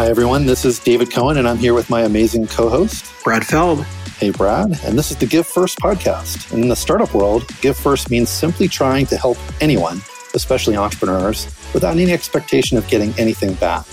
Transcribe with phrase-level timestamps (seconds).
[0.00, 0.46] Hi, everyone.
[0.46, 3.84] This is David Cohen, and I'm here with my amazing co host, Brad Feld.
[4.16, 4.80] Hey, Brad.
[4.82, 6.50] And this is the Give First podcast.
[6.50, 10.00] And in the startup world, Give First means simply trying to help anyone,
[10.32, 13.84] especially entrepreneurs, without any expectation of getting anything back.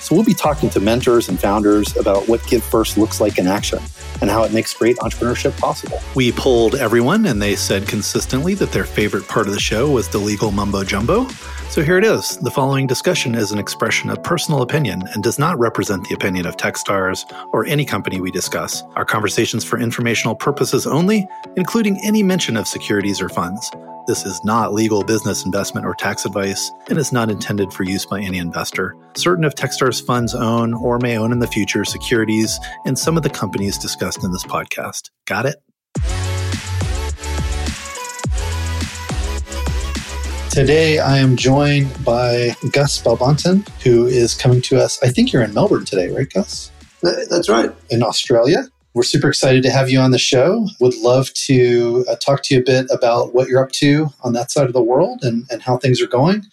[0.00, 3.46] So we'll be talking to mentors and founders about what Give First looks like in
[3.46, 3.80] action
[4.22, 6.00] and how it makes great entrepreneurship possible.
[6.14, 10.08] We polled everyone, and they said consistently that their favorite part of the show was
[10.08, 11.28] the legal mumbo jumbo.
[11.72, 12.36] So here it is.
[12.36, 16.44] The following discussion is an expression of personal opinion and does not represent the opinion
[16.44, 18.82] of Techstars or any company we discuss.
[18.94, 23.70] Our conversations for informational purposes only, including any mention of securities or funds.
[24.06, 28.04] This is not legal business investment or tax advice and is not intended for use
[28.04, 28.94] by any investor.
[29.16, 33.22] Certain of Techstars funds own or may own in the future securities and some of
[33.22, 35.08] the companies discussed in this podcast.
[35.24, 35.56] Got it?
[40.52, 45.02] Today, I am joined by Gus Balbontin, who is coming to us.
[45.02, 46.70] I think you're in Melbourne today, right, Gus?
[47.00, 47.70] That's right.
[47.88, 48.68] In Australia.
[48.92, 50.68] We're super excited to have you on the show.
[50.78, 54.34] Would love to uh, talk to you a bit about what you're up to on
[54.34, 56.44] that side of the world and, and how things are going.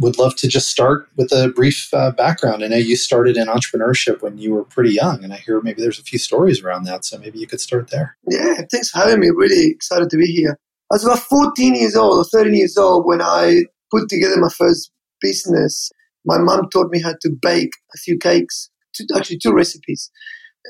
[0.00, 2.64] Would love to just start with a brief uh, background.
[2.64, 5.82] I know you started in entrepreneurship when you were pretty young, and I hear maybe
[5.82, 7.04] there's a few stories around that.
[7.04, 8.16] So maybe you could start there.
[8.28, 9.30] Yeah, thanks for having me.
[9.32, 10.58] Really excited to be here.
[10.90, 14.48] I was about 14 years old or 13 years old when I put together my
[14.48, 15.90] first business.
[16.24, 20.10] My mom taught me how to bake a few cakes, two, actually two recipes.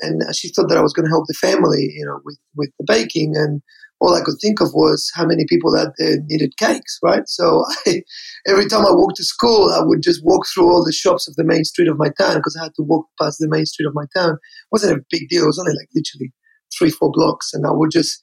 [0.03, 2.69] And she thought that I was going to help the family, you know, with, with
[2.77, 3.33] the baking.
[3.35, 3.63] And
[3.99, 7.23] all I could think of was how many people out there needed cakes, right?
[7.25, 8.03] So I,
[8.47, 11.35] every time I walked to school, I would just walk through all the shops of
[11.35, 13.87] the main street of my town because I had to walk past the main street
[13.87, 14.33] of my town.
[14.33, 15.43] It wasn't a big deal.
[15.43, 16.31] It was only like literally
[16.77, 17.53] three, four blocks.
[17.53, 18.21] And I would just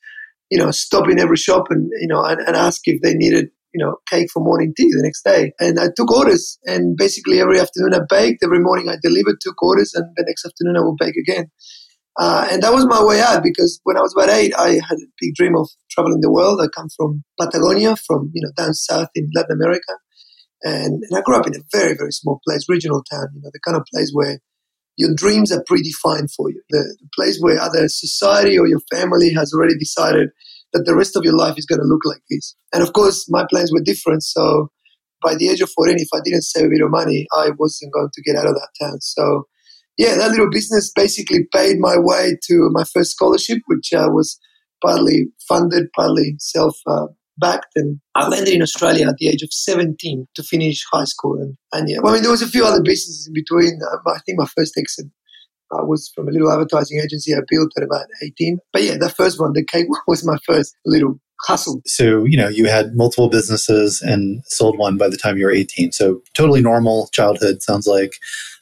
[0.50, 3.48] you know, stop in every shop and, you know, and, and ask if they needed,
[3.74, 5.52] you know, cake for morning tea the next day.
[5.60, 9.62] And I took orders and basically every afternoon I baked, every morning I delivered, took
[9.62, 11.50] orders, and the next afternoon I would bake again.
[12.18, 14.98] Uh, and that was my way out because when I was about eight, I had
[14.98, 16.60] a big dream of traveling the world.
[16.60, 19.94] I come from Patagonia, from, you know, down south in Latin America.
[20.64, 23.50] And, and I grew up in a very, very small place, regional town, you know,
[23.52, 24.40] the kind of place where
[24.98, 26.60] your dreams are predefined for you.
[26.70, 30.28] The, place where either society or your family has already decided
[30.72, 32.54] that the rest of your life is going to look like this.
[32.72, 34.22] And of course, my plans were different.
[34.22, 34.68] So
[35.22, 37.92] by the age of 14, if I didn't save a bit of money, I wasn't
[37.92, 39.00] going to get out of that town.
[39.00, 39.44] So
[39.96, 44.38] yeah, that little business basically paid my way to my first scholarship, which uh, was
[44.84, 47.06] partly funded, partly self uh,
[47.38, 47.66] backed.
[47.74, 48.00] then.
[48.14, 51.40] I landed in Australia at the age of 17 to finish high school.
[51.40, 53.80] And, and yeah, well, I mean, there was a few other businesses in between.
[53.82, 55.06] Uh, I think my first exit
[55.72, 58.58] uh, was from a little advertising agency I built at about 18.
[58.72, 61.80] But yeah, the first one, the cake was my first little hustle.
[61.86, 65.52] So, you know, you had multiple businesses and sold one by the time you were
[65.52, 65.92] 18.
[65.92, 68.12] So, totally normal childhood, sounds like.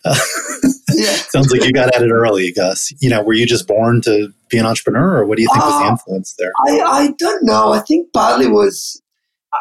[0.04, 0.18] Uh,
[0.96, 1.12] yeah.
[1.30, 2.92] sounds like you got at it early, Gus.
[3.00, 5.64] You know, were you just born to be an entrepreneur, or what do you think
[5.64, 6.52] uh, was the uh, influence there?
[6.66, 7.72] I, I don't know.
[7.72, 9.02] I think partly was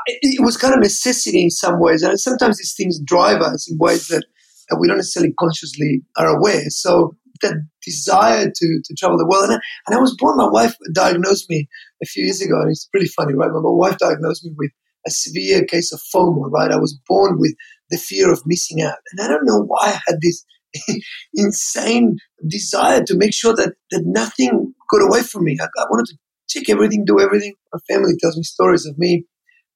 [0.07, 3.77] it was kind of necessity in some ways, and sometimes these things drive us in
[3.77, 4.25] ways that,
[4.69, 6.69] that we don't necessarily consciously are aware.
[6.69, 9.45] So that desire to, to travel the world.
[9.45, 11.67] And I, and I was born, my wife diagnosed me
[12.01, 13.51] a few years ago, and it's pretty funny, right?
[13.51, 14.71] My wife diagnosed me with
[15.05, 16.71] a severe case of FOMO, right?
[16.71, 17.53] I was born with
[17.89, 18.97] the fear of missing out.
[19.11, 20.43] And I don't know why I had this
[21.33, 25.57] insane desire to make sure that, that nothing got away from me.
[25.59, 26.17] I, I wanted to
[26.49, 27.53] check everything, do everything.
[27.73, 29.25] My family tells me stories of me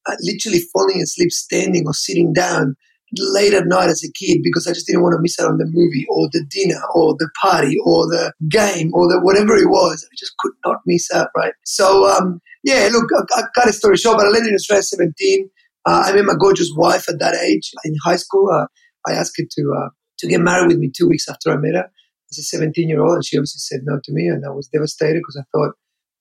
[0.07, 2.75] uh, literally falling asleep standing or sitting down
[3.17, 5.57] late at night as a kid because I just didn't want to miss out on
[5.57, 9.69] the movie or the dinner or the party or the game or the whatever it
[9.69, 10.05] was.
[10.05, 11.53] I just could not miss out, right?
[11.65, 14.79] So, um, yeah, look, I, I cut a story short, but I landed in Australia
[14.79, 15.49] at 17.
[15.85, 18.49] Uh, I met my gorgeous wife at that age in high school.
[18.51, 18.67] Uh,
[19.07, 21.75] I asked her to uh, to get married with me two weeks after I met
[21.75, 21.89] her
[22.31, 24.67] as a 17 year old, and she obviously said no to me, and I was
[24.67, 25.73] devastated because I thought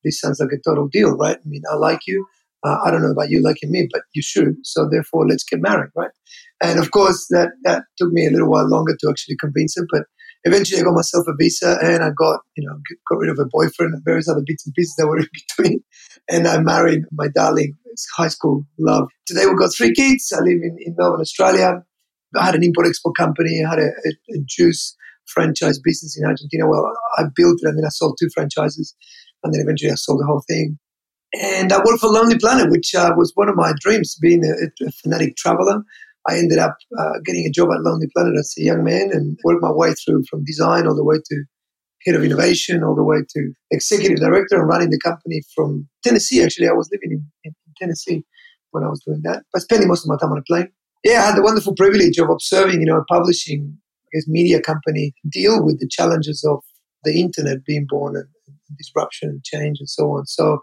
[0.04, 1.36] this sounds like a total deal, right?
[1.36, 2.26] I mean, I like you.
[2.64, 4.56] Uh, I don't know about you liking me, but you should.
[4.64, 6.10] So therefore, let's get married, right?
[6.60, 9.86] And of course, that, that took me a little while longer to actually convince him.
[9.92, 10.02] But
[10.42, 12.76] eventually, I got myself a visa and I got, you know,
[13.08, 15.84] got rid of a boyfriend and various other bits and pieces that were in between.
[16.28, 17.74] And I married my darling
[18.16, 19.08] high school love.
[19.26, 20.32] Today, we've got three kids.
[20.36, 21.84] I live in, in Melbourne, Australia.
[22.36, 23.62] I had an import export company.
[23.64, 24.96] I had a, a, a juice
[25.26, 26.66] franchise business in Argentina.
[26.66, 28.94] Well, I built it and then I sold two franchises.
[29.44, 30.78] And then eventually I sold the whole thing.
[31.34, 34.86] And I worked for Lonely Planet, which uh, was one of my dreams, being a,
[34.86, 35.82] a fanatic traveler.
[36.26, 39.38] I ended up uh, getting a job at Lonely Planet as a young man and
[39.44, 41.44] worked my way through from design all the way to
[42.04, 46.42] head of innovation, all the way to executive director and running the company from Tennessee.
[46.42, 48.24] Actually, I was living in, in Tennessee
[48.70, 50.68] when I was doing that, but spending most of my time on a plane.
[51.04, 54.60] Yeah, I had the wonderful privilege of observing, you know, a publishing I guess, media
[54.60, 56.60] company deal with the challenges of
[57.04, 60.26] the internet being born and, and disruption and change and so on.
[60.26, 60.62] So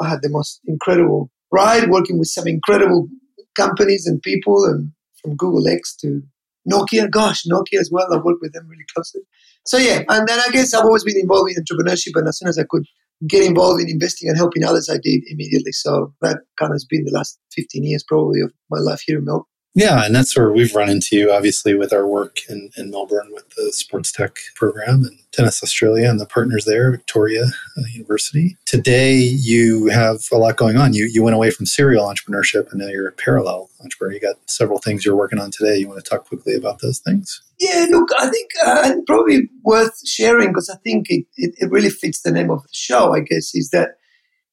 [0.00, 3.08] I had the most incredible ride working with some incredible
[3.54, 4.90] companies and people and
[5.22, 6.22] from Google X to
[6.70, 7.10] Nokia.
[7.10, 8.12] Gosh, Nokia as well.
[8.12, 9.22] I worked with them really closely.
[9.66, 12.48] So yeah, and then I guess I've always been involved in entrepreneurship, and as soon
[12.48, 12.84] as I could
[13.26, 15.72] get involved in investing and helping others, I did immediately.
[15.72, 19.18] So that kind of has been the last 15 years probably of my life here
[19.18, 19.44] in Melbourne.
[19.76, 23.50] Yeah, and that's where we've run into, obviously, with our work in, in Melbourne with
[23.56, 28.56] the sports tech program and Tennis Australia and the partners there, Victoria uh, University.
[28.66, 30.92] Today, you have a lot going on.
[30.92, 34.14] You, you went away from serial entrepreneurship and now you're a parallel entrepreneur.
[34.14, 35.76] You got several things you're working on today.
[35.78, 37.42] You want to talk quickly about those things?
[37.58, 41.90] Yeah, look, I think uh, probably worth sharing because I think it, it, it really
[41.90, 43.96] fits the name of the show, I guess, is that,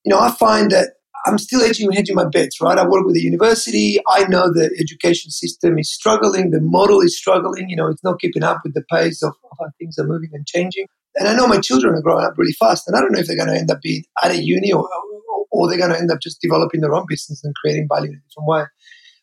[0.03, 0.93] you know, I find that
[1.25, 2.77] I'm still hedging, my bets, right?
[2.77, 3.99] I work with a university.
[4.07, 6.51] I know the education system is struggling.
[6.51, 7.69] The model is struggling.
[7.69, 10.47] You know, it's not keeping up with the pace of, how things are moving and
[10.47, 10.87] changing.
[11.15, 12.87] And I know my children are growing up really fast.
[12.87, 14.81] And I don't know if they're going to end up being at a uni or,
[14.81, 18.11] or, or they're going to end up just developing their own business and creating value
[18.11, 18.65] in a different way.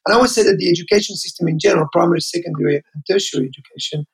[0.06, 4.06] And I always say that the education system in general, primary, secondary, and tertiary education,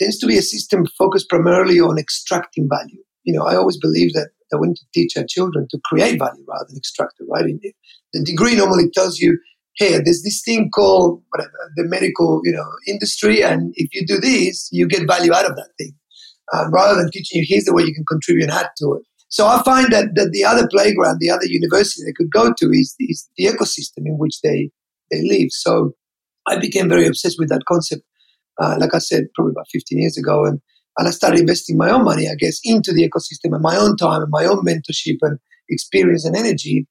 [0.00, 3.02] tends to be a system focused primarily on extracting value.
[3.24, 6.18] You know, I always believe that that we need to teach our children to create
[6.18, 7.44] value rather than extract it, right?
[8.12, 9.38] The degree normally tells you,
[9.76, 14.18] hey, there's this thing called whatever, the medical, you know, industry, and if you do
[14.18, 15.92] this, you get value out of that thing.
[16.52, 19.02] Uh, rather than teaching you, here's the way you can contribute and add to it.
[19.28, 22.66] So I find that, that the other playground, the other university they could go to
[22.70, 24.70] is, is the ecosystem in which they,
[25.10, 25.48] they live.
[25.50, 25.92] So
[26.46, 28.02] I became very obsessed with that concept,
[28.58, 30.46] uh, like I said, probably about 15 years ago.
[30.46, 30.60] And
[30.98, 33.96] and I started investing my own money, I guess, into the ecosystem and my own
[33.96, 35.38] time and my own mentorship and
[35.70, 36.86] experience and energy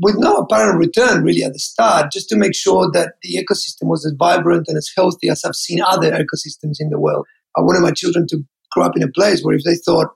[0.00, 3.88] with no apparent return really at the start, just to make sure that the ecosystem
[3.88, 7.26] was as vibrant and as healthy as I've seen other ecosystems in the world.
[7.56, 8.38] I wanted my children to
[8.72, 10.08] grow up in a place where if they thought,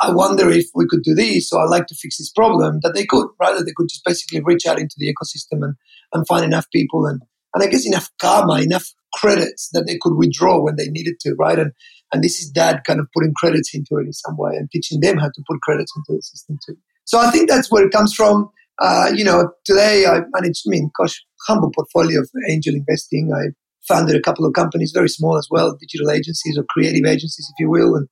[0.00, 2.94] I wonder if we could do this, or I'd like to fix this problem, that
[2.94, 3.26] they could?
[3.38, 5.74] That they could just basically reach out into the ecosystem and,
[6.14, 7.20] and find enough people and,
[7.54, 11.34] and I guess enough karma, enough credits that they could withdraw when they needed to,
[11.38, 11.58] right?
[11.58, 11.72] And
[12.12, 15.00] and this is dad kind of putting credits into it in some way and teaching
[15.00, 16.76] them how to put credits into the system too.
[17.04, 18.50] So I think that's where it comes from.
[18.80, 23.32] Uh, you know, today I manage, I mean, gosh, humble portfolio of angel investing.
[23.34, 23.52] I
[23.88, 27.54] founded a couple of companies, very small as well, digital agencies or creative agencies, if
[27.58, 28.08] you will, and,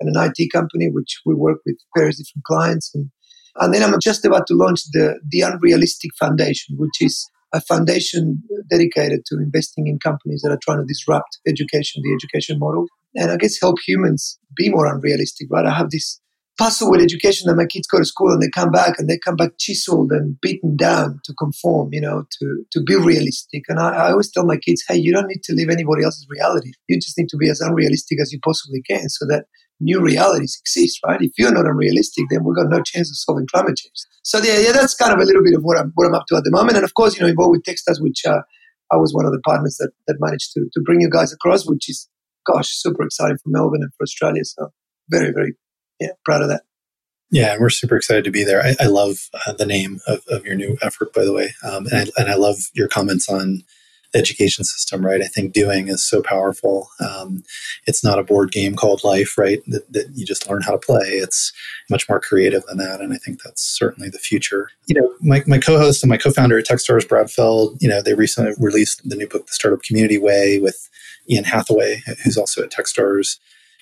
[0.00, 2.90] and an IT company, which we work with various different clients.
[2.94, 3.10] And,
[3.56, 8.42] and then I'm just about to launch the, the Unrealistic Foundation, which is a foundation
[8.68, 13.30] dedicated to investing in companies that are trying to disrupt education, the education model, and
[13.30, 15.66] I guess help humans be more unrealistic, right?
[15.66, 16.20] I have this
[16.82, 19.36] with education that my kids go to school and they come back and they come
[19.36, 23.64] back chiseled and beaten down to conform, you know, to, to be realistic.
[23.68, 26.26] And I, I always tell my kids, hey, you don't need to live anybody else's
[26.30, 26.72] reality.
[26.88, 29.46] You just need to be as unrealistic as you possibly can so that
[29.80, 31.20] new realities exist, right?
[31.20, 33.98] If you're not unrealistic, then we've got no chance of solving climate change.
[34.22, 36.26] So yeah, yeah, that's kind of a little bit of what I'm what I'm up
[36.28, 36.76] to at the moment.
[36.76, 38.40] And of course, you know, involved with Techstars, which uh,
[38.92, 41.68] I was one of the partners that, that managed to to bring you guys across,
[41.68, 42.08] which is
[42.46, 44.44] gosh, super exciting for Melbourne and for Australia.
[44.44, 44.70] So
[45.08, 45.54] very, very
[46.00, 46.62] yeah, proud of that.
[47.30, 48.62] Yeah, we're super excited to be there.
[48.62, 51.86] I, I love uh, the name of, of your new effort, by the way, um,
[51.86, 53.64] and, I, and I love your comments on
[54.14, 55.20] education system, right?
[55.20, 56.88] I think doing is so powerful.
[57.00, 57.42] Um,
[57.86, 59.60] it's not a board game called life, right?
[59.66, 61.00] That, that, you just learn how to play.
[61.02, 61.52] It's
[61.90, 63.00] much more creative than that.
[63.00, 64.70] And I think that's certainly the future.
[64.86, 68.14] You know, my, my co-host and my co-founder at Techstars, Brad Feld, you know, they
[68.14, 70.88] recently released the new book, The Startup Community Way with
[71.30, 73.38] Ian Hathaway, who's also at Techstars.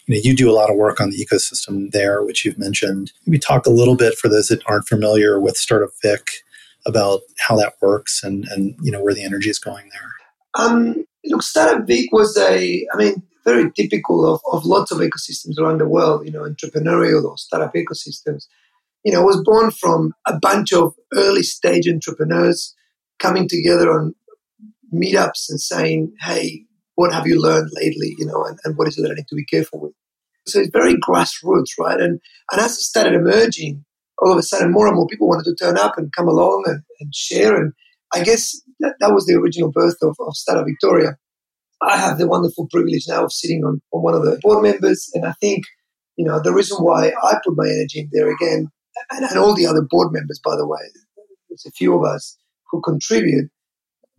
[0.07, 3.13] You know, you do a lot of work on the ecosystem there, which you've mentioned.
[3.27, 6.31] Maybe talk a little bit for those that aren't familiar with Startup Vic
[6.85, 10.11] about how that works and, and you know where the energy is going there.
[10.55, 15.59] Um, look, Startup Vic was a, I mean, very typical of, of lots of ecosystems
[15.59, 18.47] around the world, you know, entrepreneurial or startup ecosystems.
[19.05, 22.75] You know, was born from a bunch of early stage entrepreneurs
[23.19, 24.15] coming together on
[24.95, 28.99] meetups and saying, hey, what have you learned lately, you know, and, and what is
[28.99, 29.93] it that I need to be careful with?
[30.47, 32.01] So it's very grassroots, right?
[32.01, 32.21] And,
[32.51, 33.85] and as it started emerging,
[34.19, 36.65] all of a sudden more and more people wanted to turn up and come along
[36.67, 37.57] and, and share.
[37.57, 37.73] And
[38.13, 41.17] I guess that, that was the original birth of, of Startup Victoria.
[41.81, 45.11] I have the wonderful privilege now of sitting on, on one of the board members.
[45.15, 45.65] And I think,
[46.17, 48.69] you know, the reason why I put my energy in there again,
[49.11, 50.81] and, and all the other board members, by the way,
[51.49, 52.37] there's a few of us
[52.71, 53.51] who contribute,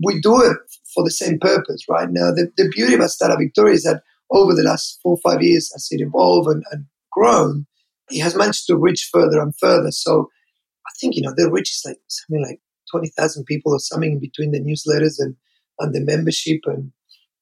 [0.04, 0.58] we do it
[0.94, 2.10] for the same purpose, right?
[2.10, 5.42] Now, the, the beauty about Startup Victoria is that over the last four or five
[5.42, 7.66] years, as it evolved and, and grown,
[8.10, 9.92] it has managed to reach further and further.
[9.92, 10.30] So
[10.88, 12.60] I think, you know, the reach is like something like
[12.92, 15.36] 20,000 people or something in between the newsletters and,
[15.80, 16.62] and the membership.
[16.66, 16.92] And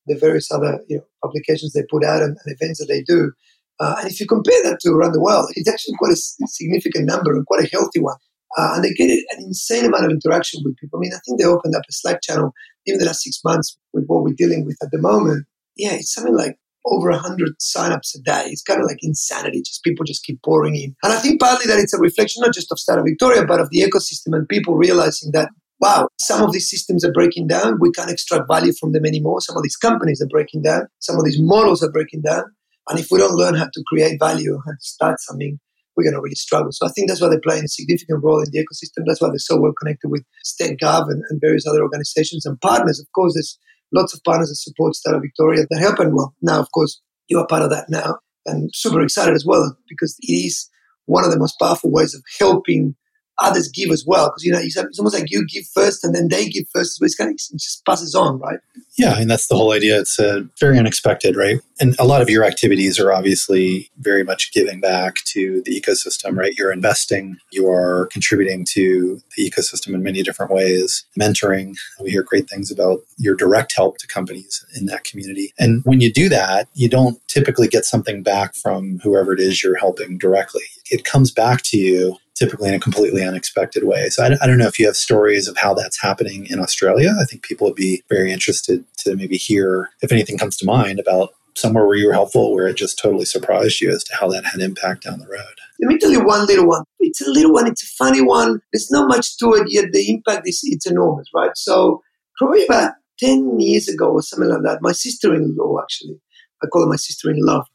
[0.08, 3.32] the various other you know, publications they put out and, and events that they do.
[3.80, 7.06] Uh, and if you compare that to around the world, it's actually quite a significant
[7.06, 8.18] number and quite a healthy one.
[8.58, 11.00] Uh, and they get an insane amount of interaction with people.
[11.00, 12.54] I mean, I think they opened up a Slack channel
[12.86, 15.46] even the last six months with what we're dealing with at the moment.
[15.78, 18.46] Yeah, it's something like over 100 signups a day.
[18.48, 19.62] It's kind of like insanity.
[19.62, 20.96] Just people just keep pouring in.
[21.04, 23.70] And I think partly that it's a reflection not just of Startup Victoria, but of
[23.70, 27.78] the ecosystem and people realizing that, wow, some of these systems are breaking down.
[27.80, 29.42] We can't extract value from them anymore.
[29.42, 30.88] Some of these companies are breaking down.
[31.00, 32.44] Some of these models are breaking down.
[32.90, 35.60] And if we don't learn how to create value and to start something,
[35.96, 36.72] we're going to really struggle.
[36.72, 39.04] So I think that's why they play a significant role in the ecosystem.
[39.06, 43.00] That's why they're so well connected with StateGov and, and various other organizations and partners.
[43.00, 43.58] Of course, there's
[43.94, 46.00] lots of partners that support Startup Victoria that help.
[46.00, 48.20] And well, now, of course, you are part of that now.
[48.46, 50.70] And super excited as well because it is
[51.06, 52.96] one of the most powerful ways of helping
[53.40, 54.30] others give as well.
[54.30, 56.98] Because, you know, it's almost like you give first and then they give first.
[56.98, 58.60] So it's kind of, it just passes on, right?
[58.98, 59.18] Yeah.
[59.18, 60.00] And that's the whole idea.
[60.00, 61.60] It's uh, very unexpected, right?
[61.80, 66.38] And a lot of your activities are obviously very much giving back to the ecosystem,
[66.38, 66.54] right?
[66.56, 71.74] You're investing, you are contributing to the ecosystem in many different ways, mentoring.
[72.00, 75.54] We hear great things about your direct help to companies in that community.
[75.58, 79.64] And when you do that, you don't typically get something back from whoever it is
[79.64, 80.64] you're helping directly.
[80.92, 84.10] It comes back to you typically in a completely unexpected way.
[84.10, 87.14] So I, I, don't know if you have stories of how that's happening in Australia.
[87.22, 91.00] I think people would be very interested to maybe hear if anything comes to mind
[91.00, 94.28] about somewhere where you were helpful, where it just totally surprised you as to how
[94.30, 95.56] that had impact down the road.
[95.80, 96.84] Let me tell you one little one.
[97.00, 97.68] It's a little one.
[97.68, 98.62] It's a funny one.
[98.72, 101.52] There's not much to it, yet the impact is it's enormous, right?
[101.56, 102.02] So
[102.38, 106.20] probably about 10 years ago or something like that, my sister-in-law, actually,
[106.64, 107.66] I call her my sister-in-law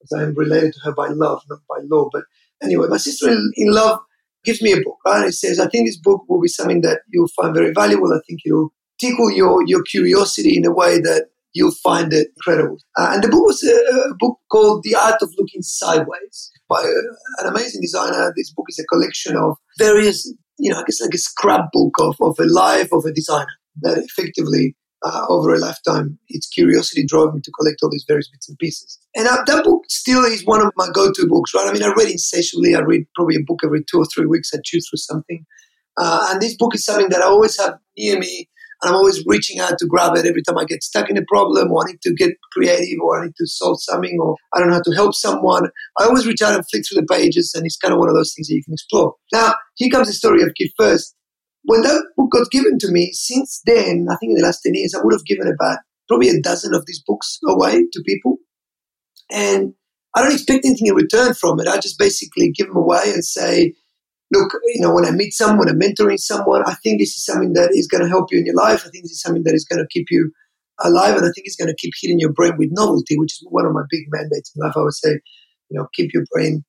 [0.00, 2.08] because I am related to her by love, not by law.
[2.12, 2.24] But
[2.64, 4.00] anyway, my sister in love
[4.44, 5.28] gives me a book, right?
[5.28, 8.12] It says, I think this book will be something that you'll find very valuable.
[8.12, 12.78] I think it'll tickle your, your curiosity in a way that you'll find it incredible.
[12.98, 16.80] Uh, and the book was a, a, book called The Art of Looking Sideways by
[16.80, 18.32] uh, an amazing designer.
[18.36, 22.16] This book is a collection of various, you know, I guess like a scrapbook of,
[22.20, 23.46] of a life of a designer
[23.82, 28.28] that effectively uh, over a lifetime, its curiosity drove me to collect all these various
[28.30, 28.98] bits and pieces.
[29.14, 31.68] And uh, that book still is one of my go-to books, right?
[31.68, 32.74] I mean, I read insatiably.
[32.74, 34.50] I read probably a book every two or three weeks.
[34.54, 35.44] I choose through something.
[35.96, 38.48] Uh, and this book is something that I always have near me,
[38.82, 41.24] and I'm always reaching out to grab it every time I get stuck in a
[41.28, 44.58] problem, or I need to get creative, or I need to solve something, or I
[44.58, 45.68] don't know how to help someone.
[45.98, 48.16] I always reach out and flick through the pages, and it's kind of one of
[48.16, 49.14] those things that you can explore.
[49.32, 51.14] Now, here comes the story of Give First
[51.64, 54.74] when that book got given to me, since then, I think in the last 10
[54.74, 55.78] years, I would have given about
[56.08, 58.36] probably a dozen of these books away to people.
[59.30, 59.74] And
[60.14, 61.66] I don't expect anything in return from it.
[61.66, 63.72] I just basically give them away and say,
[64.30, 67.54] look, you know, when I meet someone, I'm mentoring someone, I think this is something
[67.54, 68.82] that is going to help you in your life.
[68.86, 70.30] I think this is something that is going to keep you
[70.80, 71.16] alive.
[71.16, 73.64] And I think it's going to keep hitting your brain with novelty, which is one
[73.64, 74.74] of my big mandates in life.
[74.76, 75.18] I would say,
[75.70, 76.64] you know, keep your brain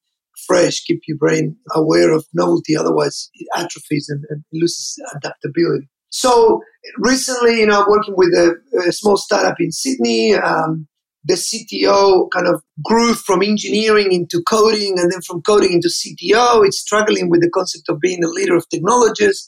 [0.47, 2.75] fresh, keep your brain aware of novelty.
[2.75, 5.87] Otherwise, it atrophies and, and loses adaptability.
[6.09, 6.61] So
[6.97, 8.55] recently, you know, working with a,
[8.87, 10.33] a small startup in Sydney.
[10.35, 10.87] Um,
[11.27, 16.65] the CTO kind of grew from engineering into coding and then from coding into CTO.
[16.65, 19.47] It's struggling with the concept of being a leader of technologists,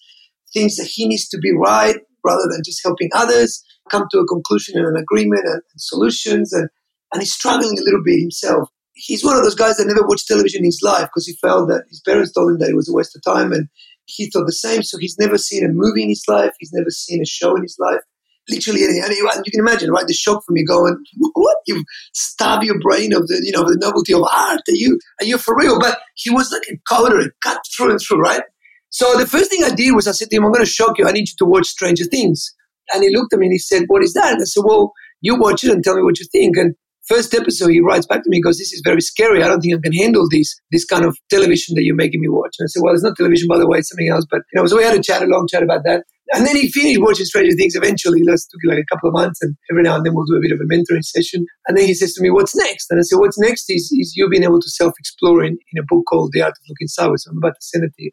[0.54, 4.28] thinks that he needs to be right rather than just helping others, come to a
[4.28, 6.52] conclusion and an agreement and, and solutions.
[6.52, 6.68] And,
[7.14, 10.28] and he's struggling a little bit himself he's one of those guys that never watched
[10.28, 12.90] television in his life because he felt that his parents told him that it was
[12.90, 13.68] a waste of time and
[14.06, 14.82] he thought the same.
[14.84, 16.52] So he's never seen a movie in his life.
[16.60, 18.02] He's never seen a show in his life.
[18.50, 19.04] Literally anything.
[19.04, 20.08] And you can imagine, right?
[20.08, 20.98] The shock for me going,
[21.34, 21.58] what?
[21.68, 24.62] You starve your brain of the, you know, the novelty of art.
[24.68, 25.80] Are you, are you for real?
[25.80, 28.42] But he was like a coder, cut through and through, right?
[28.90, 30.98] So the first thing I did was I said to him, I'm going to shock
[30.98, 31.06] you.
[31.06, 32.56] I need you to watch Stranger Things.
[32.94, 34.32] And he looked at me and he said, what is that?
[34.32, 36.56] And I said, well, you watch it and tell me what you think.
[36.56, 36.74] And
[37.08, 39.42] First episode, he writes back to me, goes, This is very scary.
[39.42, 42.28] I don't think I can handle this, this kind of television that you're making me
[42.28, 42.56] watch.
[42.60, 44.26] And I said, Well, it's not television, by the way, it's something else.
[44.30, 46.04] But, you know, so we had a chat, a long chat about that.
[46.34, 48.20] And then he finished watching Stranger Things eventually.
[48.26, 49.42] That took like a couple of months.
[49.42, 51.46] And every now and then we'll do a bit of a mentoring session.
[51.68, 52.92] And then he says to me, What's next?
[52.92, 55.80] And I said, What's next is, is you being able to self explore in, in
[55.80, 57.26] a book called The Art of Looking Sideways.
[57.30, 58.12] I'm about to send it to you.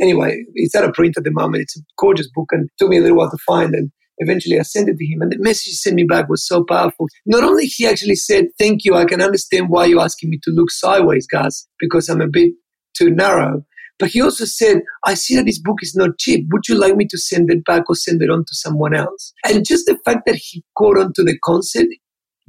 [0.00, 1.62] Anyway, it's out of print at the moment.
[1.62, 3.74] It's a gorgeous book and it took me a little while to find.
[3.74, 3.90] And
[4.20, 6.64] eventually I sent it to him and the message he sent me back was so
[6.64, 7.08] powerful.
[7.26, 10.50] Not only he actually said, thank you, I can understand why you're asking me to
[10.50, 12.52] look sideways, guys, because I'm a bit
[12.96, 13.64] too narrow.
[13.98, 16.46] But he also said, I see that this book is not cheap.
[16.52, 19.34] Would you like me to send it back or send it on to someone else?
[19.44, 21.88] And just the fact that he caught on to the concept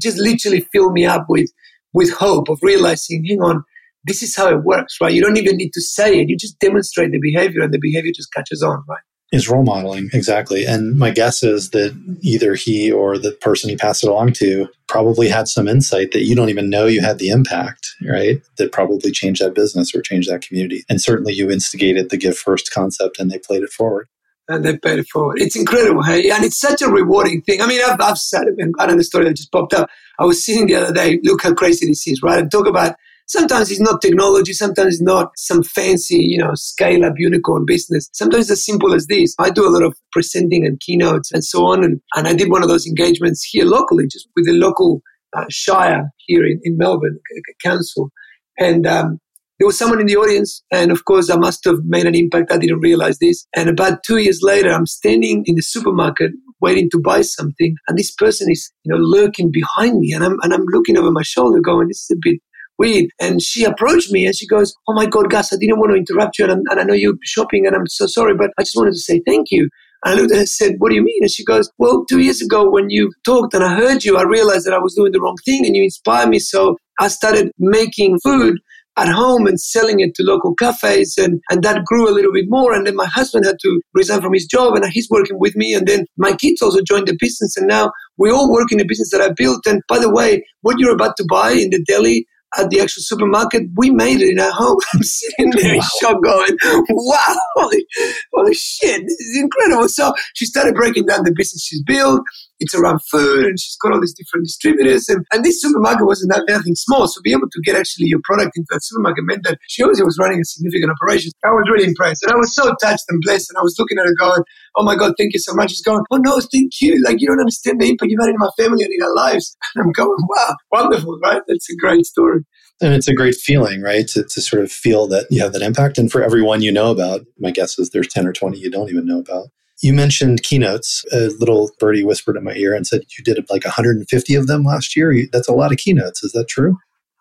[0.02, 1.52] just literally filled me up with,
[1.94, 3.64] with hope of realizing, hang on,
[4.06, 5.14] this is how it works, right?
[5.14, 6.30] You don't even need to say it.
[6.30, 9.04] You just demonstrate the behavior and the behavior just catches on, right?
[9.32, 13.76] Is role modeling exactly and my guess is that either he or the person he
[13.76, 17.20] passed it along to probably had some insight that you don't even know you had
[17.20, 21.50] the impact right that probably changed that business or changed that community and certainly you
[21.50, 24.08] instigated the give first concept and they played it forward
[24.48, 25.40] and they paid it forward.
[25.40, 26.30] It's incredible, hey?
[26.30, 27.62] And it's such a rewarding thing.
[27.62, 29.90] I mean, I've, I've said it, and I know the story that just popped up.
[30.20, 32.40] I was sitting the other day, look how crazy this is, right?
[32.40, 32.96] And talk about
[33.28, 38.10] sometimes it's not technology, sometimes it's not some fancy, you know, scale up unicorn business.
[38.14, 39.36] Sometimes it's as simple as this.
[39.40, 41.84] I do a lot of presenting and keynotes and so on.
[41.84, 45.02] And, and I did one of those engagements here locally, just with the local
[45.36, 47.20] uh, Shire here in, in Melbourne,
[47.64, 48.12] council.
[48.60, 49.20] And um,
[49.62, 52.52] there was someone in the audience, and of course, I must have made an impact.
[52.52, 53.46] I didn't realize this.
[53.56, 57.98] And about two years later, I'm standing in the supermarket waiting to buy something, and
[57.98, 61.22] this person is, you know, lurking behind me, and I'm and I'm looking over my
[61.22, 62.40] shoulder, going, "This is a bit
[62.82, 65.92] weird." And she approached me, and she goes, "Oh my God, Gus, I didn't want
[65.92, 68.64] to interrupt you, and, and I know you're shopping, and I'm so sorry, but I
[68.64, 69.70] just wanted to say thank you."
[70.04, 71.20] And I looked at her and said, What do you mean?
[71.22, 74.24] And she goes, Well, two years ago when you talked and I heard you, I
[74.24, 76.40] realized that I was doing the wrong thing and you inspired me.
[76.40, 78.58] So I started making food
[78.98, 82.46] at home and selling it to local cafes and, and that grew a little bit
[82.50, 85.56] more and then my husband had to resign from his job and he's working with
[85.56, 88.78] me and then my kids also joined the business and now we all work in
[88.78, 91.70] the business that I built and by the way what you're about to buy in
[91.70, 92.26] the deli
[92.58, 93.64] at the actual supermarket.
[93.76, 94.78] We made it in our home.
[94.94, 96.58] I'm sitting there in shock going,
[96.90, 97.86] wow, holy,
[98.34, 99.88] holy shit, this is incredible.
[99.88, 102.22] So she started breaking down the business she's built.
[102.62, 105.10] It's around food and she's got all these different distributors.
[105.10, 107.08] And, and this supermarket wasn't nothing small.
[107.08, 110.06] So be able to get actually your product into that supermarket meant that she obviously
[110.06, 111.32] was running a significant operation.
[111.44, 112.24] I was really impressed.
[112.24, 113.50] And I was so touched and blessed.
[113.50, 114.44] And I was looking at her going,
[114.78, 115.72] oh my God, thank you so much.
[115.72, 117.02] She's going, oh no, thank you.
[117.04, 119.58] Like you don't understand the impact you've had in my family and in our lives.
[119.74, 121.42] And I'm going, wow, wonderful, right?
[121.48, 122.42] That's a great story.
[122.82, 124.08] And it's a great feeling, right?
[124.10, 125.98] To, to sort of feel that you have that impact.
[125.98, 128.90] And for everyone you know about, my guess is there's 10 or 20 you don't
[128.90, 129.48] even know about.
[129.82, 131.04] You mentioned keynotes.
[131.12, 134.64] A little birdie whispered in my ear and said you did like 150 of them
[134.64, 135.14] last year.
[135.32, 136.24] That's a lot of keynotes.
[136.24, 136.78] Is that true?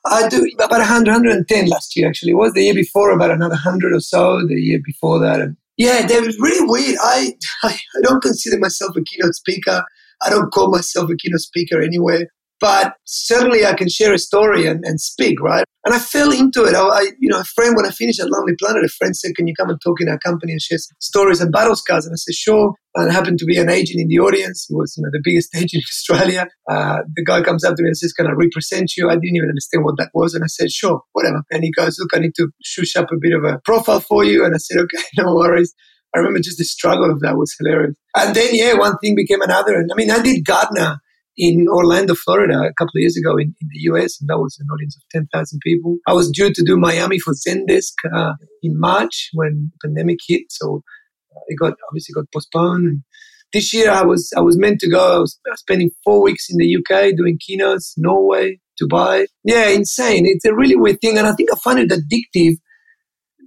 [0.06, 2.32] I do about 100, 110 last year, actually.
[2.32, 5.54] It was the year before about another 100 or so, the year before that.
[5.76, 6.96] Yeah, they was really weird.
[7.02, 9.84] I, I, I don't consider myself a keynote speaker.
[10.22, 12.28] I don't call myself a keynote speaker anywhere
[12.60, 15.64] but certainly I can share a story and, and speak, right?
[15.84, 16.74] And I fell into it.
[16.74, 19.34] I, I, you know, a friend, when I finished at Lonely Planet, a friend said,
[19.34, 22.04] Can you come and talk in our company and share stories and battle scars?
[22.04, 22.74] And I said, Sure.
[22.96, 24.66] And I happened to be an agent in the audience.
[24.68, 26.48] He was, you know, the biggest agent in Australia.
[26.68, 29.08] Uh, the guy comes up to me and says, Can I represent you?
[29.08, 30.34] I didn't even understand what that was.
[30.34, 31.42] And I said, Sure, whatever.
[31.50, 34.22] And he goes, Look, I need to shush up a bit of a profile for
[34.22, 34.44] you.
[34.44, 35.74] And I said, Okay, no worries.
[36.14, 37.94] I remember just the struggle of that was hilarious.
[38.16, 39.76] And then, yeah, one thing became another.
[39.76, 40.98] And I mean, I did Gartner
[41.40, 44.58] in Orlando, Florida, a couple of years ago in, in the US, and that was
[44.60, 45.96] an audience of 10,000 people.
[46.06, 50.42] I was due to do Miami for Zendesk uh, in March when the pandemic hit,
[50.50, 50.82] so
[51.34, 52.86] uh, it got obviously got postponed.
[52.86, 53.02] And
[53.54, 55.16] this year, I was I was meant to go.
[55.16, 59.24] I was spending four weeks in the UK doing keynotes, Norway, Dubai.
[59.42, 60.24] Yeah, insane.
[60.26, 62.56] It's a really weird thing, and I think I find it addictive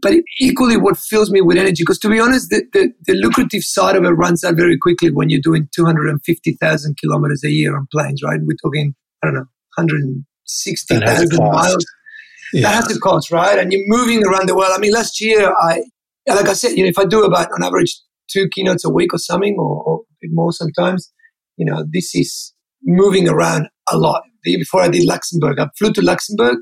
[0.04, 1.82] but equally what fills me with energy.
[1.82, 5.10] Because to be honest, the, the, the, lucrative side of it runs out very quickly
[5.10, 8.39] when you're doing 250,000 kilometers a year on planes, right?
[8.44, 11.86] We're talking, I don't know, 160,000 miles.
[12.54, 12.62] Yeah.
[12.62, 13.58] That has to cost, right?
[13.58, 14.74] And you're moving around the world.
[14.76, 15.82] I mean, last year, I,
[16.28, 17.98] like I said, you know, if I do about on average
[18.30, 21.12] two keynotes a week or something, or, or a bit more sometimes,
[21.58, 24.22] you know, this is moving around a lot.
[24.44, 26.58] The year before I did Luxembourg, I flew to Luxembourg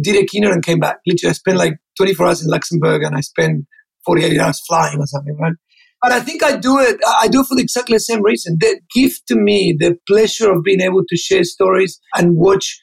[0.00, 0.98] did a keynote and came back.
[1.06, 3.66] Literally, I spent like 24 hours in Luxembourg and I spend
[4.04, 5.54] 48 hours flying or something, right?
[6.02, 8.58] But I think I do it, I do it for exactly the same reason.
[8.60, 12.80] The gift to me, the pleasure of being able to share stories and watch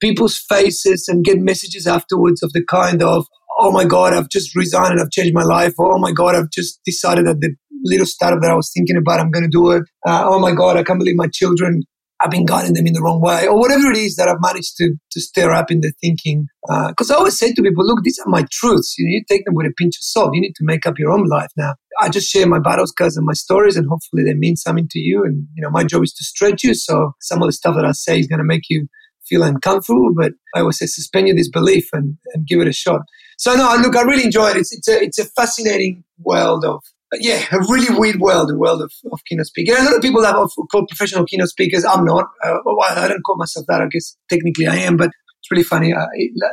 [0.00, 3.26] people's faces and get messages afterwards of the kind of,
[3.58, 5.74] oh my God, I've just resigned and I've changed my life.
[5.78, 8.96] Or, oh my God, I've just decided that the little startup that I was thinking
[8.96, 9.84] about, I'm going to do it.
[10.06, 11.82] Uh, oh my God, I can't believe my children
[12.20, 14.76] I've been guiding them in the wrong way, or whatever it is that I've managed
[14.78, 16.46] to to stir up in their thinking.
[16.88, 18.94] Because uh, I always say to people, look, these are my truths.
[18.98, 20.34] You to take them with a pinch of salt.
[20.34, 21.74] You need to make up your own life now.
[22.00, 24.98] I just share my battles, scars and my stories, and hopefully they mean something to
[24.98, 25.24] you.
[25.24, 26.74] And you know, my job is to stretch you.
[26.74, 28.88] So some of the stuff that I say is going to make you
[29.28, 33.02] feel uncomfortable, but I always say suspend your disbelief and, and give it a shot.
[33.38, 34.56] So no, look, I really enjoy it.
[34.56, 36.82] It's, it's a it's a fascinating world of
[37.14, 39.74] yeah, a really weird world, the world of, of keynote speaking.
[39.74, 40.36] A lot of people have
[40.70, 41.84] called professional keynote speakers.
[41.84, 42.26] I'm not.
[42.44, 43.80] Uh, well, I don't call myself that.
[43.80, 45.92] I guess technically I am, but it's really funny.
[45.92, 46.06] Uh,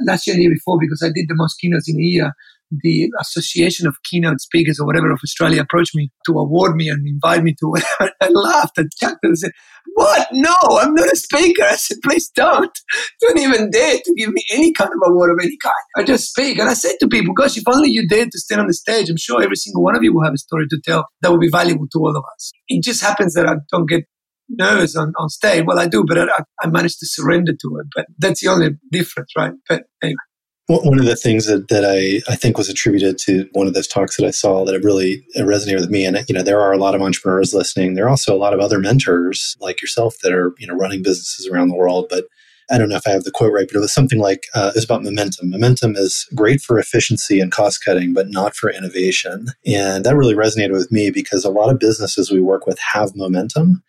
[0.05, 2.33] last year and the year before, because I did the most keynotes in a year,
[2.81, 7.05] the Association of Keynote Speakers or whatever of Australia approached me to award me and
[7.07, 8.11] invite me to whatever.
[8.21, 9.51] I laughed and chuckled and said,
[9.93, 10.27] What?
[10.31, 11.63] No, I'm not a speaker.
[11.63, 12.77] I said, Please don't.
[13.21, 15.73] Don't even dare to give me any kind of award of any kind.
[15.97, 16.57] I just speak.
[16.57, 19.09] And I said to people, Gosh, if only you dared to stand on the stage,
[19.09, 21.39] I'm sure every single one of you will have a story to tell that will
[21.39, 22.51] be valuable to all of us.
[22.67, 24.03] It just happens that I don't get
[24.49, 25.63] nervous on, on stage.
[25.65, 27.87] Well, I do, but I, I managed to surrender to it.
[27.95, 29.53] But that's the only difference, right?
[29.67, 30.17] But anyway.
[30.67, 33.87] One of the things that, that I, I think was attributed to one of those
[33.87, 36.71] talks that I saw that it really resonated with me, and you know there are
[36.71, 37.95] a lot of entrepreneurs listening.
[37.95, 41.03] There are also a lot of other mentors like yourself that are you know running
[41.03, 42.07] businesses around the world.
[42.09, 42.25] But
[42.71, 44.71] I don't know if I have the quote right, but it was something like uh,
[44.75, 45.49] it's about momentum.
[45.49, 49.47] Momentum is great for efficiency and cost cutting, but not for innovation.
[49.65, 53.15] And that really resonated with me because a lot of businesses we work with have
[53.15, 53.83] momentum,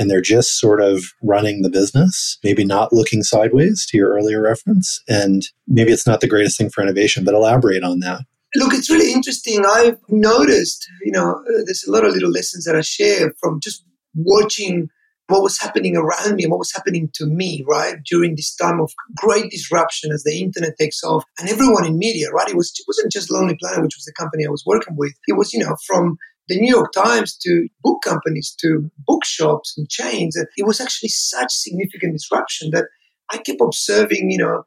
[0.00, 4.40] and they're just sort of running the business, maybe not looking sideways to your earlier
[4.40, 5.02] reference.
[5.06, 8.22] And maybe it's not the greatest thing for innovation, but elaborate on that.
[8.56, 9.62] Look, it's really interesting.
[9.66, 13.60] I've noticed, you know, uh, there's a lot of little lessons that I share from
[13.62, 13.84] just
[14.14, 14.88] watching
[15.26, 17.96] what was happening around me and what was happening to me, right?
[18.04, 22.30] During this time of great disruption as the internet takes off and everyone in media,
[22.30, 22.48] right?
[22.48, 25.12] It was it wasn't just Lonely Planet, which was the company I was working with.
[25.28, 26.16] It was, you know, from
[26.50, 30.34] the New York Times to book companies to bookshops and chains.
[30.36, 32.86] And it was actually such significant disruption that
[33.30, 34.64] I kept observing, you know,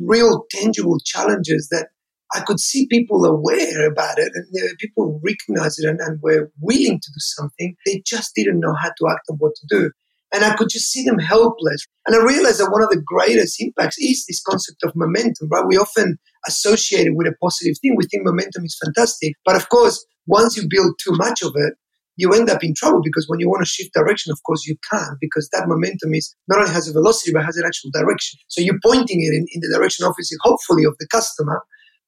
[0.00, 1.88] real tangible challenges that
[2.34, 6.98] I could see people aware about it and people recognized it and, and were willing
[7.00, 7.76] to do something.
[7.84, 9.90] They just didn't know how to act and what to do.
[10.36, 11.86] And I could just see them helpless.
[12.06, 15.64] And I realized that one of the greatest impacts is this concept of momentum, right?
[15.66, 17.96] We often associate it with a positive thing.
[17.96, 19.32] We think momentum is fantastic.
[19.46, 21.72] But of course, once you build too much of it,
[22.16, 24.76] you end up in trouble because when you want to shift direction, of course, you
[24.90, 28.38] can't because that momentum is not only has a velocity, but has an actual direction.
[28.48, 31.62] So you're pointing it in, in the direction, obviously, hopefully, of the customer.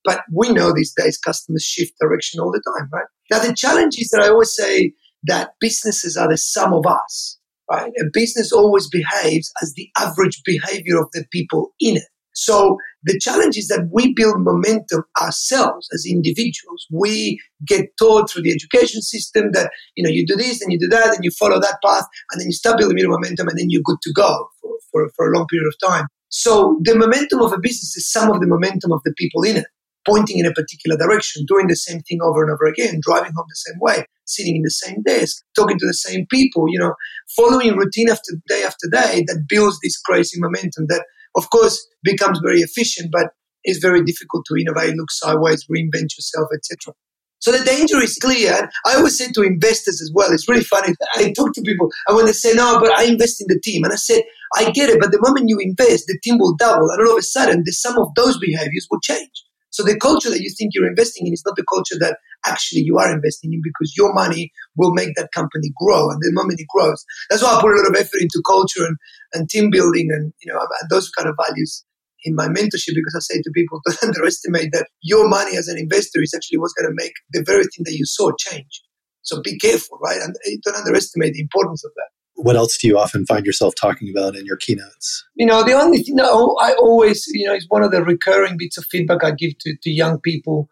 [0.05, 3.07] But we know these days customers shift direction all the time, right?
[3.31, 4.93] Now, the challenge is that I always say
[5.25, 7.38] that businesses are the sum of us,
[7.71, 7.93] right?
[8.01, 12.05] A business always behaves as the average behavior of the people in it.
[12.35, 16.87] So the challenge is that we build momentum ourselves as individuals.
[16.93, 20.79] We get taught through the education system that, you know, you do this and you
[20.79, 23.59] do that and you follow that path and then you start building your momentum and
[23.59, 26.07] then you're good to go for, for, for a long period of time.
[26.29, 29.57] So the momentum of a business is some of the momentum of the people in
[29.57, 29.67] it,
[30.09, 33.47] pointing in a particular direction, doing the same thing over and over again, driving home
[33.49, 36.95] the same way, sitting in the same desk, talking to the same people, you know,
[37.37, 41.05] following routine after day after day that builds this crazy momentum that
[41.37, 43.29] of course, becomes very efficient, but
[43.65, 46.95] it's very difficult to innovate, look sideways, reinvent yourself, etc.
[47.41, 48.69] So the danger is clear.
[48.85, 50.93] I always say to investors as well, it's really funny.
[51.15, 53.85] I talk to people and when they say, no, but I invest in the team.
[53.85, 54.23] And I said,
[54.57, 56.91] I get it, but the moment you invest, the team will double.
[56.91, 59.45] And all of a sudden, the sum of those behaviors will change.
[59.79, 62.83] So the culture that you think you're investing in is not the culture that actually
[62.83, 66.11] you are investing in because your money will make that company grow.
[66.11, 66.99] And the moment it grows,
[67.31, 68.97] that's why I put a lot of effort into culture and,
[69.35, 71.85] and team building and, you know, and those kind of values
[72.25, 75.79] in my mentorship because I say to people, don't underestimate that your money as an
[75.79, 78.83] investor is actually what's going to make the very thing that you saw change.
[79.23, 80.19] So be careful, right?
[80.21, 83.75] And eh, don't underestimate the importance of that what else do you often find yourself
[83.75, 85.25] talking about in your keynotes?
[85.35, 88.79] You know, the only thing I always, you know, is one of the recurring bits
[88.79, 90.69] of feedback I give to, to young people.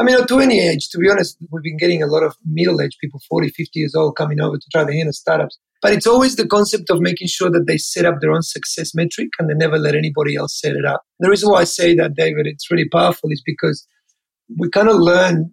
[0.00, 2.80] I mean, to any age, to be honest, we've been getting a lot of middle
[2.80, 5.58] aged people, 40, 50 years old, coming over to try the hand of startups.
[5.82, 8.94] But it's always the concept of making sure that they set up their own success
[8.94, 11.02] metric and they never let anybody else set it up.
[11.20, 13.86] The reason why I say that, David, it's really powerful is because
[14.58, 15.52] we kind of learn,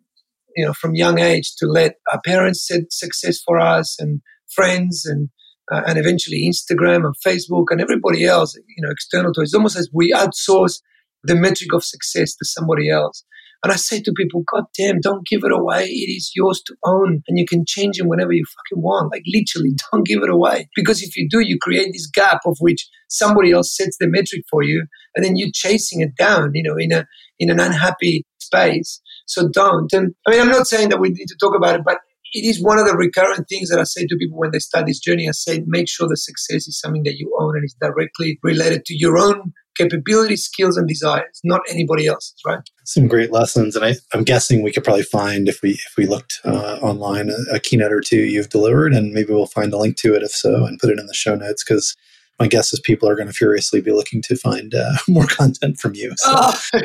[0.56, 5.06] you know, from young age to let our parents set success for us and friends
[5.06, 5.30] and
[5.72, 9.44] uh, and eventually Instagram and Facebook and everybody else, you know, external to it.
[9.44, 10.82] It's almost as we outsource
[11.24, 13.24] the metric of success to somebody else.
[13.62, 15.84] And I say to people, God damn, don't give it away.
[15.84, 19.12] It is yours to own and you can change it whenever you fucking want.
[19.12, 20.70] Like literally, don't give it away.
[20.76, 24.44] Because if you do, you create this gap of which somebody else sets the metric
[24.50, 27.06] for you and then you're chasing it down, you know, in a,
[27.38, 29.02] in an unhappy space.
[29.28, 29.92] So don't.
[29.92, 32.00] And I mean, I'm not saying that we need to talk about it, but
[32.34, 34.86] it is one of the recurrent things that I say to people when they start
[34.86, 35.28] this journey.
[35.28, 38.86] I say, make sure the success is something that you own and is directly related
[38.86, 42.60] to your own capabilities, skills, and desires, not anybody else's, right?
[42.84, 46.06] Some great lessons, and I, am guessing we could probably find if we if we
[46.06, 49.78] looked uh, online a, a, keynote or two you've delivered, and maybe we'll find a
[49.78, 51.96] link to it if so, and put it in the show notes because
[52.40, 55.78] my guess is people are going to furiously be looking to find uh, more content
[55.78, 56.14] from you.
[56.18, 56.32] So.
[56.34, 56.62] Oh,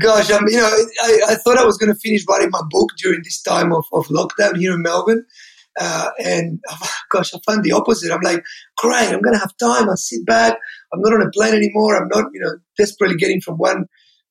[0.00, 0.70] gosh, um, you know,
[1.02, 3.84] I, I thought I was going to finish writing my book during this time of,
[3.92, 5.24] of lockdown here in Melbourne.
[5.78, 8.12] Uh, and oh, gosh, I found the opposite.
[8.12, 8.42] I'm like,
[8.78, 9.88] great, I'm going to have time.
[9.88, 10.56] I'll sit back.
[10.92, 11.96] I'm not on a plane anymore.
[11.96, 13.86] I'm not, you know, desperately getting from one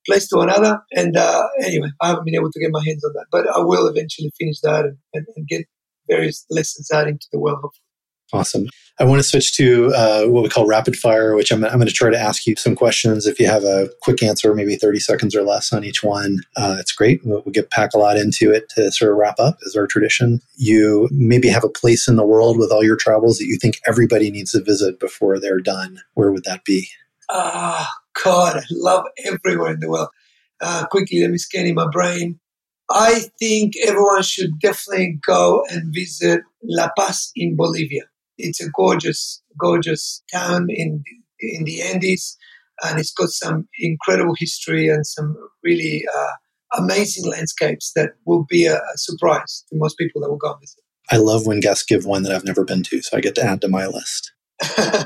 [0.05, 0.79] place to another.
[0.95, 3.59] And uh, anyway, I haven't been able to get my hands on that, but I
[3.59, 5.65] will eventually finish that and, and, and get
[6.09, 7.59] various lessons out into the world.
[7.61, 7.88] Hopefully.
[8.31, 8.67] Awesome.
[8.99, 11.87] I want to switch to uh, what we call rapid fire, which I'm, I'm going
[11.87, 13.25] to try to ask you some questions.
[13.25, 16.75] If you have a quick answer, maybe 30 seconds or less on each one, uh,
[16.79, 17.21] it's great.
[17.23, 19.87] We'll, we'll, get pack a lot into it to sort of wrap up as our
[19.87, 20.41] tradition.
[20.57, 23.79] You maybe have a place in the world with all your travels that you think
[23.87, 26.01] everybody needs to visit before they're done.
[26.15, 26.89] Where would that be?
[27.31, 30.09] Ah, oh, God, I love everywhere in the world.
[30.59, 32.37] Uh, quickly, let me scan in my brain.
[32.91, 38.03] I think everyone should definitely go and visit La Paz in Bolivia.
[38.39, 41.03] It's a gorgeous, gorgeous town in
[41.41, 42.37] in the Andes,
[42.83, 48.65] and it's got some incredible history and some really uh, amazing landscapes that will be
[48.65, 50.81] a, a, surprise to most people that will go visit.
[51.11, 53.43] I love when guests give one that I've never been to, so I get to
[53.43, 54.31] add to my list.
[54.77, 55.05] uh,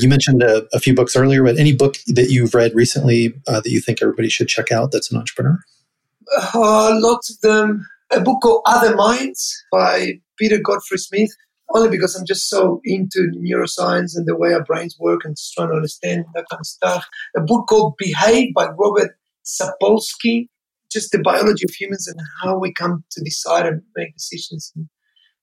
[0.00, 3.60] you mentioned a, a, few books earlier, but any book that you've read recently uh,
[3.60, 5.58] that you think everybody should check out that's an entrepreneur?
[6.54, 7.86] Uh, lots of them.
[8.12, 11.30] A book called Other Minds by Peter Godfrey Smith
[11.74, 15.52] only because I'm just so into neuroscience and the way our brains work and just
[15.52, 17.06] trying to understand that kind of stuff.
[17.36, 20.48] A book called Behave by Robert Sapolsky,
[20.90, 24.72] just the biology of humans and how we come to decide and make decisions.
[24.76, 24.88] And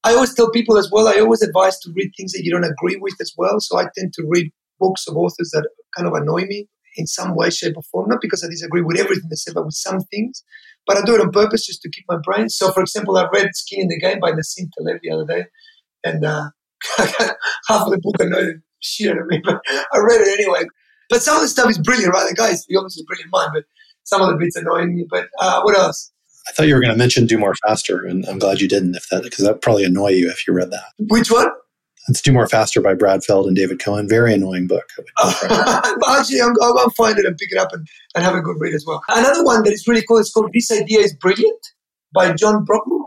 [0.03, 2.63] I always tell people as well, I always advise to read things that you don't
[2.63, 3.59] agree with as well.
[3.59, 7.35] So I tend to read books of authors that kind of annoy me in some
[7.35, 8.09] way, shape, or form.
[8.09, 10.43] Not because I disagree with everything they say, but with some things.
[10.85, 12.49] But I do it on purpose just to keep my brain.
[12.49, 15.45] So, for example, I read Skin in the Game by Nassim Taleb the other day
[16.03, 16.49] and uh,
[16.97, 19.61] half of the book annoyed shit out of me, but
[19.93, 20.67] I read it anyway.
[21.09, 22.27] But some of the stuff is brilliant, right?
[22.29, 23.63] The guy's obviously a brilliant mind, but
[24.03, 25.05] some of the bits annoying me.
[25.09, 26.11] But uh, what else?
[26.47, 28.95] I thought you were going to mention Do More Faster, and I'm glad you didn't.
[28.95, 30.83] If that because that probably annoy you if you read that.
[30.97, 31.49] Which one?
[32.09, 34.09] It's Do More Faster by Brad Feld and David Cohen.
[34.09, 34.89] Very annoying book.
[35.23, 38.57] Actually, I'm, I'll, I'll find it and pick it up and, and have a good
[38.59, 39.01] read as well.
[39.07, 41.65] Another one that is really cool is called This Idea is Brilliant
[42.13, 43.02] by John Brockman.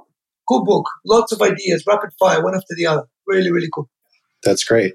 [0.48, 0.86] Cool book.
[1.04, 3.04] Lots of ideas, rapid fire, one after the other.
[3.26, 3.88] Really, really cool.
[4.42, 4.94] That's great.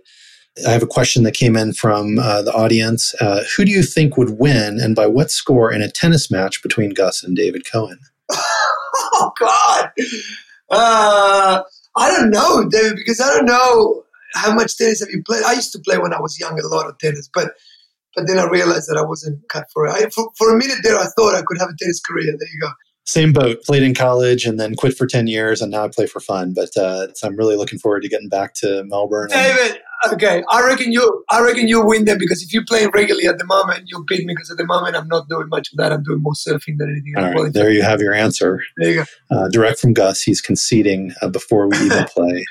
[0.67, 3.15] I have a question that came in from uh, the audience.
[3.21, 6.61] Uh, who do you think would win and by what score in a tennis match
[6.61, 7.99] between Gus and David Cohen?
[8.31, 9.91] oh, God.
[10.69, 11.63] Uh,
[11.95, 15.43] I don't know, David, because I don't know how much tennis have you played.
[15.43, 17.51] I used to play when I was young a lot of tennis, but
[18.13, 19.91] but then I realized that I wasn't cut for it.
[19.91, 22.25] I, for, for a minute there, I thought I could have a tennis career.
[22.25, 22.71] There you go
[23.05, 23.63] same boat.
[23.63, 26.53] Played in college and then quit for ten years, and now I play for fun.
[26.53, 29.29] But uh, so I'm really looking forward to getting back to Melbourne.
[29.29, 29.79] David,
[30.13, 33.37] okay, I reckon you, I reckon you win them because if you play regularly at
[33.37, 35.91] the moment, you'll beat me because at the moment I'm not doing much of that.
[35.91, 37.13] I'm doing more surfing than anything.
[37.17, 38.59] All right, there you have your answer.
[38.77, 39.35] There you go.
[39.35, 42.43] Uh, direct from Gus, he's conceding uh, before we even play.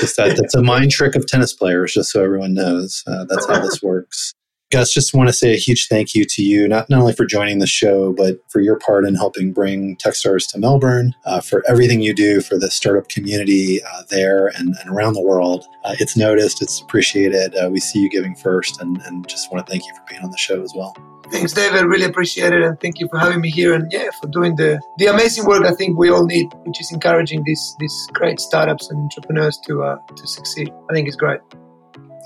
[0.00, 3.02] just that, that's a mind trick of tennis players, just so everyone knows.
[3.06, 4.34] Uh, that's how this works.
[4.72, 7.24] Gus, just want to say a huge thank you to you, not, not only for
[7.24, 11.62] joining the show, but for your part in helping bring Techstars to Melbourne, uh, for
[11.68, 15.64] everything you do for the startup community uh, there and, and, around the world.
[15.84, 17.54] Uh, it's noticed, it's appreciated.
[17.54, 20.22] Uh, we see you giving first, and, and just want to thank you for being
[20.22, 20.96] on the show as well.
[21.30, 21.84] Thanks, David.
[21.86, 24.80] Really appreciate it, and thank you for having me here, and yeah, for doing the
[24.98, 28.90] the amazing work I think we all need, which is encouraging these these great startups
[28.90, 30.72] and entrepreneurs to uh, to succeed.
[30.88, 31.40] I think it's great.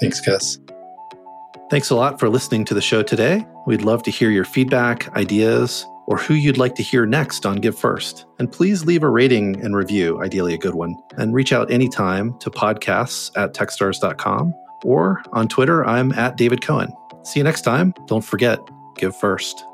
[0.00, 0.58] Thanks, Gus.
[1.70, 3.46] Thanks a lot for listening to the show today.
[3.64, 7.58] We'd love to hear your feedback, ideas, or who you'd like to hear next on
[7.58, 8.26] Give First.
[8.40, 10.96] And please leave a rating and review, ideally a good one.
[11.16, 14.52] And reach out anytime to podcasts at techstars.com
[14.82, 16.92] or on Twitter, I'm at David Cohen.
[17.22, 17.94] See you next time.
[18.08, 18.58] Don't forget,
[18.96, 19.64] give first.